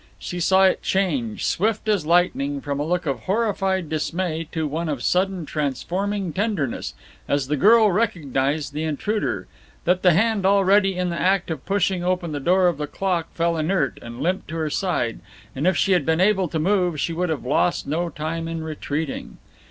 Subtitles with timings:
[0.17, 4.89] She saw it change, swift as lightning, from a look of horrified dismay to one
[4.89, 6.95] of sudden transforming tenderness,
[7.27, 9.45] as the girl recognized the intruder,
[9.85, 13.31] that the hand already in the act of pushing open the door of the clock
[13.35, 15.19] fell inert and limp to her side,
[15.55, 18.63] and if she had been able to move she would have lost no time in
[18.63, 19.37] retreating.